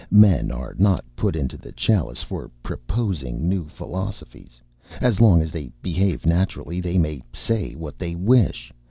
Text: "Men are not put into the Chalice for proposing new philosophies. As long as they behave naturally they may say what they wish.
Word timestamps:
"Men 0.09 0.49
are 0.49 0.73
not 0.79 1.05
put 1.15 1.35
into 1.35 1.57
the 1.57 1.71
Chalice 1.71 2.23
for 2.23 2.49
proposing 2.63 3.47
new 3.47 3.67
philosophies. 3.67 4.59
As 4.99 5.19
long 5.21 5.43
as 5.43 5.51
they 5.51 5.71
behave 5.83 6.25
naturally 6.25 6.81
they 6.81 6.97
may 6.97 7.21
say 7.35 7.75
what 7.75 7.99
they 7.99 8.15
wish. 8.15 8.73